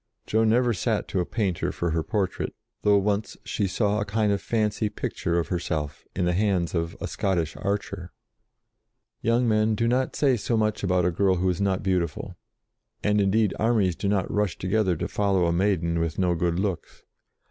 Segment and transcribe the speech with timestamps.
[0.25, 4.31] Joan never sat to a painter for her portrait, though once she saw a kind
[4.31, 8.11] of fancy picture of herself in the hands of a Scottish archer.
[9.21, 12.35] Young men do not say so much about a girl who is not beautiful,
[13.03, 17.03] and, indeed, armies do not rush together to follow a maiden with no good looks.